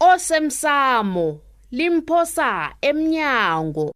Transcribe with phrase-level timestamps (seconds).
[0.00, 1.40] osemsamo
[1.72, 3.92] limphosa emnyango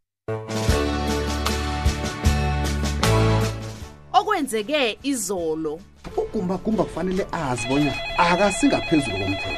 [4.12, 5.80] okwenzeke izolo
[6.16, 9.50] ugumbagumba kufanele azi bonya akasingaphezulu komthetho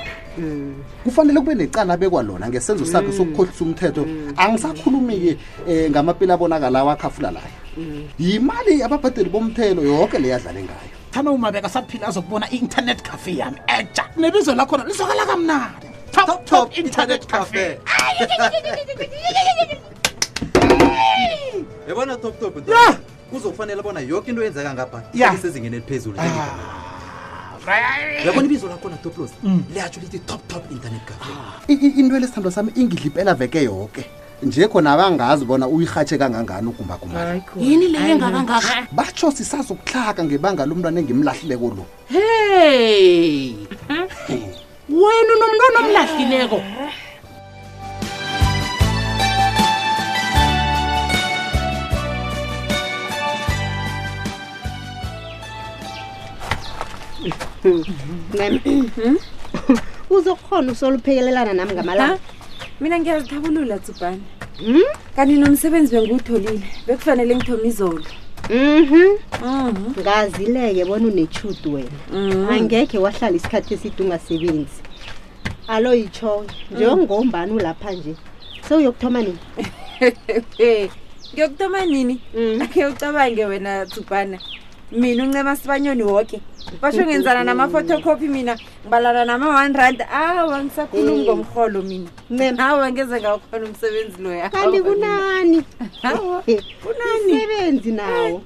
[1.04, 3.12] kufanele kube necala abekwa lona ngesenzo sakhe mm.
[3.18, 4.32] sokukhohlisa umthetho mm.
[4.36, 5.34] angisakhulumi-ke
[5.66, 8.06] um eh, ngamapilo abonakalawo akhafula layo mm.
[8.18, 14.04] yimali ababhadeli bomthelo yonke le yadlale ngayo thana umabeka saphila azokubona i-internet cafe yami eja
[14.16, 15.85] nebizo lakhona lizwakala kamnandi
[16.16, 17.78] top top, top internet cafe
[21.88, 22.54] yabona top top
[23.30, 25.02] kuzofanele bona yoke into eyenzeka ngapha
[25.36, 27.96] isezingeni eliphezulu ah.
[28.24, 29.62] yabona ibizo lakhona toplos mm.
[29.72, 31.64] liyatsho lithi top top internet cafe ah.
[31.68, 34.04] into elesithando sami ingidlipela veke yoke
[34.42, 41.00] nje khona abangazi bona uyirhatshe kangangani ugumba kumayini leyo engakangaka batsho sisazi ukutlhaka ngebanga lomntwana
[41.00, 43.52] engimlahlileko lo hey
[44.88, 46.62] wena unomntwana omlahlileko
[58.94, 59.18] hmm?
[60.10, 62.18] uzokhona usoluphekelelana nami ngamalanga
[62.80, 64.20] mina ngiyazithabulula tsubane
[64.58, 64.82] hmm?
[65.16, 68.04] kanti nomsebenzi bengiwutholile bekufanele ngithoma izolo
[68.50, 69.10] mhm.
[69.42, 69.84] Mhm.
[70.00, 72.48] ngazileke bona unetshudi wena mhm.
[72.48, 74.85] angekhe wahlala isikhathi esidungasebenzi
[75.68, 78.14] alo yitshoyo njengombani ulapha nje
[78.68, 79.38] sewuyokuthoma nini
[81.34, 82.62] ngiyokuthoma nini mm.
[82.62, 84.38] akhe ucabange wena tubana
[84.92, 86.40] mina uncema sibanyoni woke
[86.82, 91.24] basho ngenzana namafotocopy mina ngibalana nama-one rand awa ngisakhulumi eh.
[91.24, 91.82] ngomrholo
[92.30, 95.58] mina awa ngeze ngawukhona umsebenzi loyakanti kunani
[96.82, 98.42] kunanisebenzi nawo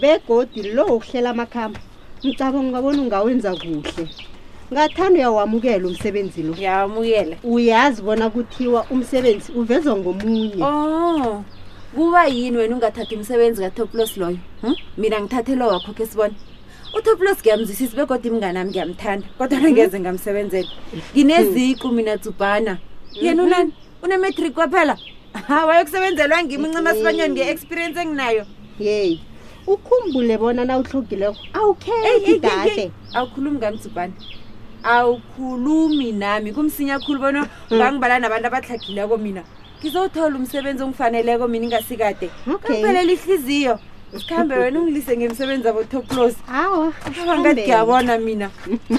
[0.00, 1.80] begodi lo uhlela amakhamba
[2.24, 4.08] mcabango ngabona ungawenza kuhle
[4.72, 11.44] ngathanda uyawamukela umsebenzi lo ngiyawamukela uyazi bona kuthiwa umsebenzi uvezwa ngomunye o oh.
[11.94, 14.76] kuba yini wena ungathathi umsebenzi katoplos loyo hmm?
[14.96, 16.34] mina ngithathelwa wakho khe sibona
[16.98, 20.04] utoplos ngiyamzwisisa begoda imngane ami ngiyamthanda kodwa nangeze hmm?
[20.08, 20.70] ngamsebenzela
[21.12, 22.78] nginezicu mina tsubhana
[23.22, 23.52] yena hmm?
[23.52, 23.72] unani
[24.02, 24.96] unemetric kwaphela
[25.68, 28.46] wayokusebenzelwa ngimi uncima sibanyoni nge-experiensi enginayo
[28.80, 29.20] yey
[29.68, 34.14] ukhumbule bona na wuhlugileko awukhethi dade awukhulumi ngamtsubhana
[34.84, 38.24] awukhulumi nami kumsinya khulu bona bangibala hmm.
[38.24, 39.42] nabantu abatlhagileko mina
[39.80, 42.28] ngizowuthola umsebenzi ongifaneleko mina ingasikade
[42.62, 43.80] kaphelela ihliziyo
[44.12, 48.50] sikhambe wena ungilise ngemsebenzi abotoclos abangati yabona mina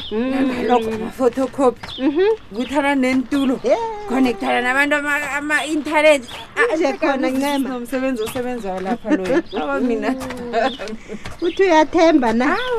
[0.10, 0.66] hmm.
[0.68, 2.28] lokho mafotocopy mhm.
[2.50, 3.60] kubuthana nentulo
[4.10, 4.96] connectana nabantu
[5.38, 10.10] ama-intaneti ah, nomsebenzi eh, osebenza lapha loy aba mina
[11.42, 12.58] uthi uyathemba na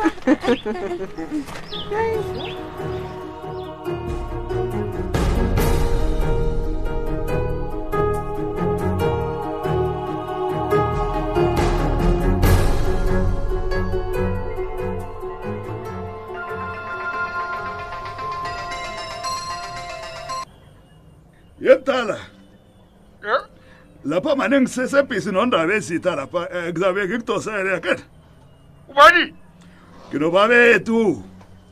[21.60, 22.18] yetala
[24.04, 28.02] lapha mane ngisesebhisi nondaba ezitha lapha um eh, ngizawube ngikudosele akena
[28.88, 29.34] ubani
[30.08, 31.22] nginobabetu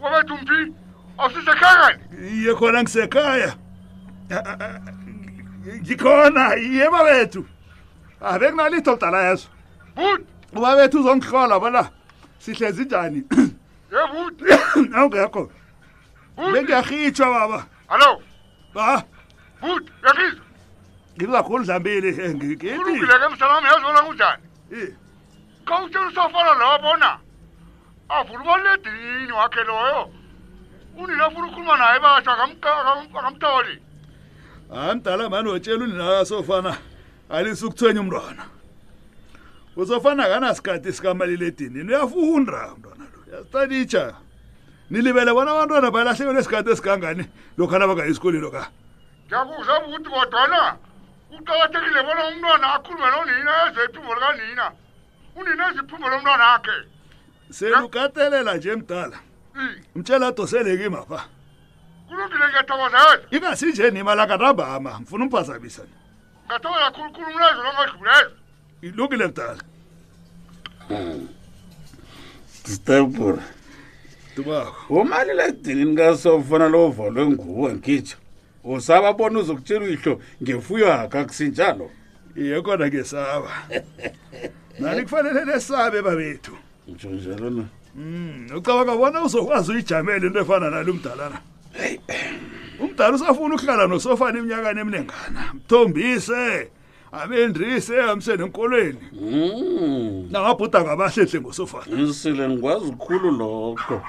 [0.00, 0.72] ubabetu mphi
[1.18, 1.98] asisekhaya
[2.34, 3.48] iye khona ngisekhaya
[4.28, 7.46] eh, eh, ngikhona iye babetu
[8.20, 9.48] abe ah, kunalitho lutala yezo
[9.96, 10.20] but
[10.56, 11.90] ubabethu uzongihlola bona
[12.38, 13.50] sihlezi njani e
[13.90, 14.40] but
[14.90, 15.52] nawungekho
[16.52, 18.22] bengiyahitshwa baba hallo
[18.74, 19.04] ba
[19.64, 20.42] good uyakhiza
[21.16, 24.42] ngikungakhulu udlambile ngikulungileke msamami yazibona kunjani
[25.66, 27.10] kawutshela usafana lowo bona
[28.08, 30.10] avula ubaledini wakhe loyo
[30.98, 33.78] unina funa ukhuluma naye basho akamtholi
[34.76, 36.76] andala ah, mani watshela unina kasofana
[37.30, 38.44] alise ukuthwenya umntwana
[39.76, 44.14] usofana akanasikhathi sikamaliledinini uyafunda mntwana lo uyasitaditsha
[44.90, 47.24] nilibele bona abantwana balahlekelwe sikhathi esigangani
[47.58, 48.68] lokhu anabangayi isikolelo ka
[49.26, 50.60] ndiyakuza ukuthi kodwana
[51.30, 54.66] kuqakathekile bona umntwana akhulume nonina eze iphimbo likanina
[55.38, 56.76] unina eze iphimbo lomntwana akhe
[57.56, 59.18] selukatelela nje mdala
[59.96, 61.20] mtshela adoseleki mapha
[62.06, 65.82] kulungile ngiyathokozela ingasinje nimalakatambama mfuna umphazamisa
[66.46, 68.34] ngathokoza khulukhulu umlazo lomadlulezo
[68.86, 69.62] ilungile mdala
[72.72, 73.34] stepur
[74.34, 78.16] tubako umali ledinini kasofuna lovalwe nguwe ngitsho
[78.64, 81.90] usababona uzokutshela uyihlo ngefuyo akho akusinjalo
[82.36, 83.50] iye kona ke saba
[84.78, 86.52] nani kufanele nesabe babethu
[86.88, 87.64] nto njalo na
[87.94, 91.38] um hmm, ucabanga bona uzokwazi uyijamele into efana nalo umdalana
[92.80, 96.70] umdala usafuna ukuhlala nosofana eminyakani emnengana mthombise
[97.12, 100.32] abendrise amsenenkolweni hmm.
[100.32, 104.00] nangabhuda ngabahlehle ngosofana sile ngikwazi ukukhulu lokho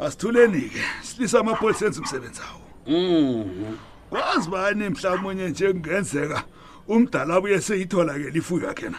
[0.00, 3.93] asithuleni-ke silise amapholisa enza umsebenzi awo hmm.
[4.14, 6.44] bazibani mhlawumnye nje kungenzeka
[6.88, 8.98] umdala abuye seyitholakele ifuyo yakhe na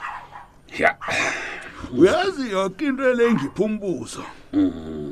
[0.79, 0.97] ya
[1.97, 4.23] uyazi yonke into le ngipha umbuzo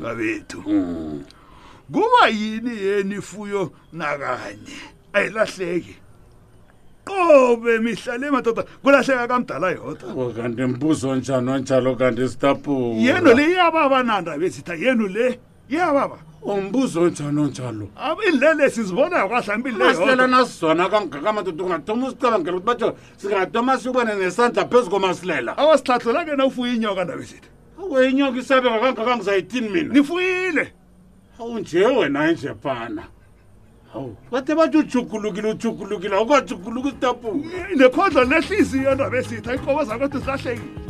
[0.02, 0.76] babethu mm-hmm.
[0.76, 1.24] mm-hmm.
[1.94, 4.78] kuba yini yeni ifuyo nakanye
[5.14, 5.96] ayilahleki
[7.06, 13.44] qobe mihlale madoda kulahleka kamdala yodwa oh, kanti mbuzo njani wanjalo kanti sitapu yenu le
[13.52, 15.40] iyababa nanda bezitha yenu le
[15.72, 17.88] iyababa umbuzo onjani onjalo
[18.26, 25.58] iinlelesi zibona kwahlambi masilela nasizona kangakamatoto kungathoma usicabangela ukuthi batho singathoma sibone nesandla phezu komasilela
[25.58, 27.50] awasihlahlulake na ufuye inyoka ndaba zithi
[27.82, 30.74] awe inyoka isabeka kangaka ngizayithini mina nifuyile
[31.40, 33.04] awu nje wena enje pana
[33.96, 40.83] awu bade bathi ujugulukile ujugulukile awukajugulukaitapuka nekhodla nehlizi yondaba ezithi ayikobo zakodwa zilahlekile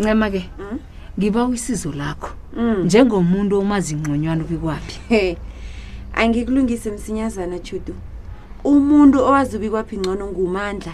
[0.00, 0.78] ncema ke hmm?
[1.18, 2.82] ngiba usizo lakho hmm.
[2.84, 5.00] njengomuntu omazi ngconywana ubikwaphi
[6.14, 7.94] angikulungise msinyazana chudu
[8.64, 10.92] umuntu owazi ubikwaphi ngcono ngumandla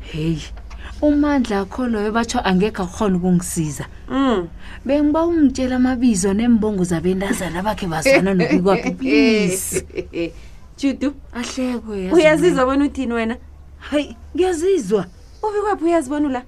[0.00, 0.42] heyi
[1.02, 4.48] umandla akho loyo batsho angekho akhona ukungisiza um
[4.84, 9.84] bengiba ungitshela amabizo nembongo zabendazana bakhe bazana nobikwaphi please
[10.78, 13.36] judu ahlekwe uyazizwa bona uthini wena
[13.78, 15.06] hayi ngiyazizwa
[15.46, 16.42] ubikwaphi uyazibona la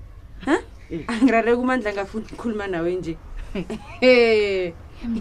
[1.07, 1.59] angirareka hey.
[1.59, 3.17] umandla ngafuni ukukhuluma nawe nje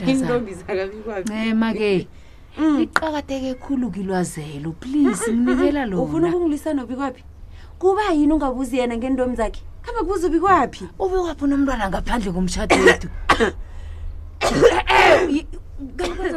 [0.08, 2.06] intombi zakabikwaemake eh,
[2.58, 2.80] mm.
[2.82, 7.24] iqakateke ekhulu kilwazelo please mnikela lo ufuna ukungilisa nobikwaphi
[7.80, 13.10] kuba yini ungabuzi yena ngeentombi zakhe khambe kubuza ubikwaphi ubikwaphi unomntwana ngaphandle komtshato wethu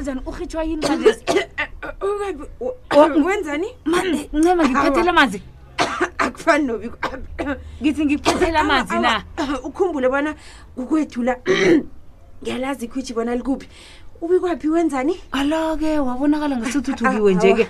[0.00, 1.16] njani urhitshwa yini manje
[3.28, 5.42] wenzani mane eh, ncema ngiphethele manzi
[6.32, 6.90] akufani nobi
[7.82, 9.12] ngithi ngikuphethele amanzi na
[9.68, 10.32] ukhumbule bona
[10.76, 11.36] kukwethula
[12.42, 13.68] ngiyalazi ikhwiji bona likuphi
[14.24, 17.66] ubikwaphi wenzani alo-ke wabonakala ngasethuthukiwe nje-ke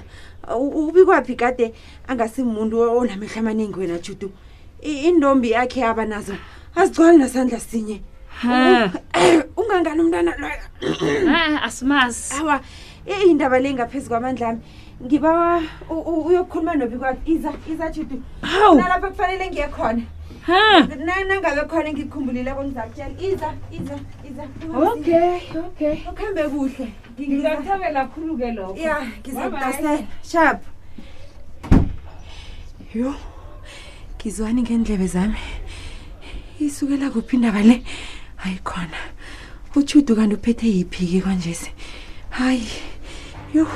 [0.86, 1.74] ubikwaphi kade
[2.08, 4.30] angasimuntu onamehla amaningi wena judu
[4.80, 6.34] indombi yakhe aba nazo
[6.78, 7.98] azigcwali nasandla sinye
[9.60, 10.62] ungangani umntwana loyo
[11.66, 12.60] asimazi awa
[13.10, 14.62] iyindaba le ngaphezu kwamandla ami
[15.04, 20.02] ngiba uyokhuluma nobi kwakhe iza iza chidi hawu nalapha kufanele ngiye khona
[20.46, 23.94] ha nangabe khona ngikhumbulile bengizakutshela iza iza
[24.30, 24.44] iza
[24.90, 25.34] okay
[25.66, 26.86] okay ukhambe kuhle
[27.20, 29.92] ngingathabela khuluke lokho ya ngizakutasela
[30.30, 30.60] sharp
[32.94, 33.10] yo
[34.22, 35.42] ngizwani ngendlebe zami
[36.62, 37.82] isukela kuphi indaba le
[38.38, 39.00] hayi khona
[39.74, 41.70] uchudu kanti uphethe yiphiki kanjesi
[42.38, 42.68] hayi
[43.54, 43.66] yho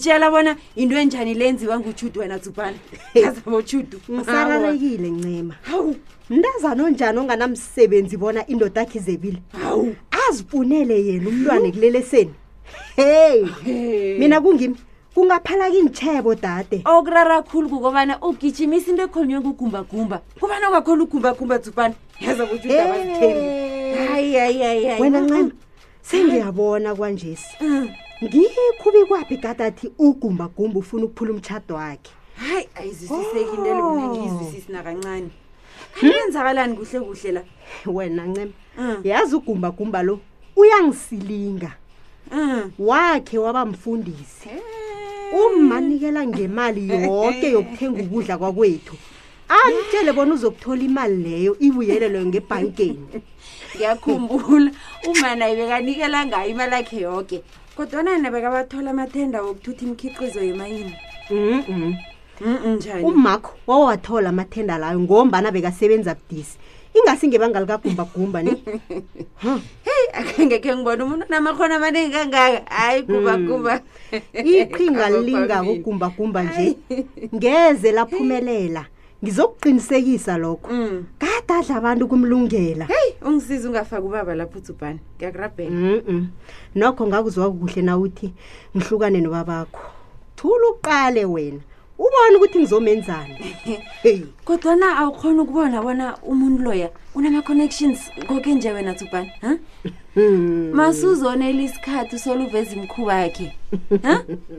[0.00, 2.78] ngitshela bona into enjani lenziwa ngushudu wena zubhana
[3.26, 5.96] azabo shudu ngisararekile ncema hawu
[6.30, 9.94] mntazana onjani onganamsebenzi bona indoda akhe izebile hawu
[10.28, 12.34] azifunele yena umntwana kuleleseni
[12.96, 13.46] hey
[14.18, 14.76] mina kungimi
[15.14, 22.56] kungaphalaka intshebo dade okurara khulu kukobana ugijimisa into ekhonywe kugumbagumba kubana ungakhona ugumbagumba zubhana yazabo
[22.64, 25.50] hayi hayi hayi wena ncema
[26.02, 27.88] sengiyabona kwanjesi mm
[28.24, 33.92] ngikhubi kwaphi katathi ugumbagumba ufuna ukuphula umtshado wakhe hayi ayizwisisekinele oh.
[33.92, 35.28] unekizwisisi nakancane
[36.00, 36.84] kuyenzakalani hmm?
[36.86, 37.42] kuhle kuhle la
[37.86, 38.96] wena ncema mm.
[39.04, 40.20] yazi ugumbagumba lo
[40.56, 41.72] uyangisilinga
[42.32, 42.70] mm.
[42.78, 44.48] wakhe waba mfundisi
[45.30, 45.40] hey.
[45.46, 48.96] umanikela ngemali yonke yokuthenga ukudla kwakwethu
[49.48, 53.06] anitshele bona uzokuthola imali leyo ibuyelelwe ngebhankeni
[53.76, 54.70] ngiyakhumbula
[55.08, 60.94] umanaye bekanikela ngayo imali yakhe yonke okay kodwana yena bekabathola amathenda wokuthutha imikhiqizo yemayini
[62.76, 66.54] njani umakho wawawathola amathenda layo ngombana bekasebenza budisi
[66.96, 68.50] ingasi ngebanga likagumbagumba ni
[69.88, 73.08] heyi akangekhe ngibona umuntu namakhona amaningi kangaka hayi hmm.
[73.14, 73.74] gumbagumba
[74.60, 76.66] iqhinga lilingako ugumbagumba nje
[77.36, 78.82] ngeze laphumelela
[79.22, 81.04] ngizokuqinisekisa lokho mm.
[81.18, 86.24] kade adla abantu kumlungela hey ungisiza ungafaka ubaba lapho uthubhani ngiyakurabhela mhm
[86.74, 88.32] nokho ngakuzwa kuhle na uthi
[88.76, 89.80] ngihlukane nobabakho
[90.36, 91.60] thula uqale wena
[92.00, 93.34] ubone ukuthi ngizomenzani
[94.44, 99.30] kodwana awukhona ukubona bona umuntu loya unama-connections koke nje wena tubani
[100.14, 100.70] Hmm.
[100.74, 103.46] masuzonela isikhathi soluveza imikhuba yakhe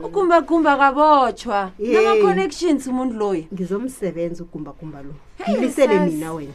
[0.04, 6.52] ukumbagumba kwabotshwa nama-connections umuntu loya ngizomsebenza ugumbagumba lo hey, lisele mina wena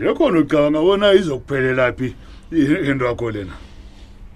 [0.00, 2.08] nje khona ucabanga bona izokuphelelaphi
[2.52, 3.54] into yakho lena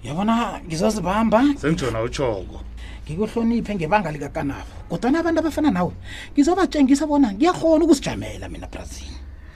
[0.03, 2.57] yabona ngizozibamba sengijona utshoko
[3.05, 5.93] ngikuhloniphe ngebanga likakanavo kodwana abantu abafana nawe
[6.33, 9.07] ngizobatshengisa bona ngiyakhona ukuzijamela mina brazil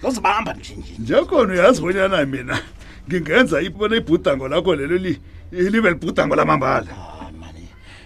[0.02, 2.56] zozibamba njenje nje khona uyazibonyana mina
[3.08, 5.14] ngingenza ibona ibhudango lakho lelo li
[5.52, 7.15] libe libhudango lamambala ah.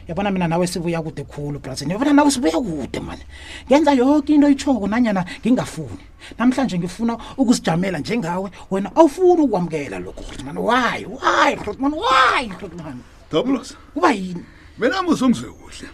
[0.09, 3.21] yabona mina nawe sibuya kude khulu brazini yabona nawe sibuya kude mani
[3.67, 6.03] ngenza yonke into ichoko nanyana ngingafuni
[6.37, 12.47] namhlanje ngifuna ukuzijamela njengawe wena awufuni ukwamukela lokho man why why man why
[12.83, 12.99] man
[13.31, 14.45] Doblos kuba yini
[14.77, 15.89] mina musungizwe kuhle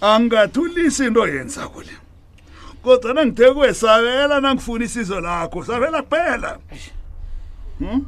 [0.00, 1.92] angathulisa into yenza kule
[2.82, 6.58] kodwa nangithe kwesabela nangifuna isizo lakho sabela kuphela
[7.78, 8.06] hmm?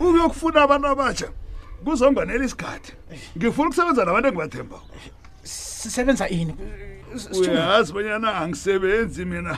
[0.00, 1.28] uyokufuna abantu abasha
[1.86, 2.92] kuzomba nelisikhathi
[3.38, 4.76] ngifuna ukusebenza nabantu engibathemba
[5.42, 6.54] sisebenza ini
[7.40, 9.54] uyazi banyana angisebenzi mina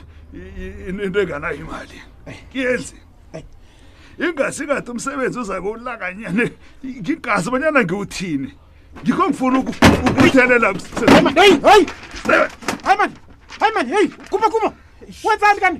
[0.87, 1.97] into enganayo imali
[2.29, 2.35] eh.
[2.51, 2.95] kuyenzi
[3.33, 3.43] eh.
[4.21, 6.51] ingasingathi umsebenzi uzakeulakanyane
[6.85, 8.51] ngigazi banyana ngiwuthini
[9.01, 11.21] ngikho ngifuna ukuthelela hayi
[12.97, 13.09] mani
[13.59, 14.69] hayi mani hey kuma kuma
[15.25, 15.79] wenzani kani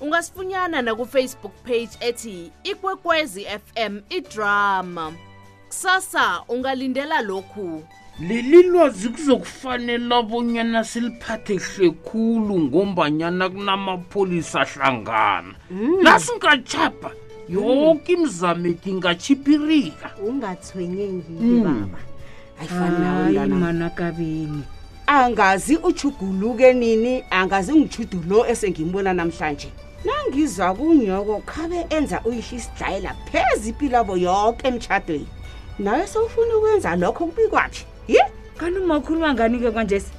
[0.00, 5.12] ungasifunyana nakufacebook page ethi ikwekwezi fm idrama
[5.68, 7.84] kusasa ungalindela lokhu
[8.20, 16.02] leli lwazi kuzokufanela bonyana siliphathe hle khulu ngombanyana kunamapholisa ahlangana mm.
[16.04, 17.10] nasingatshapa
[17.48, 18.22] yonke mm.
[18.22, 21.62] imzamo ekingatshiphirika ungathwenyengi mm.
[21.64, 21.98] baba
[22.60, 24.64] ayifanaaimanakabeni
[25.06, 29.68] angazi uchuguluke nini angazi ngichudo lo esengimbona namhlanje
[30.04, 35.26] nangizwa kunyoko khabe enza uyihle isidlayela phezu impilo abo yonke emtshadweni
[35.78, 38.22] nawe sewufuna ukwenza lokho kubikwaphi ye
[38.58, 40.12] kanti umakhuluma ngani-ke kwanjesi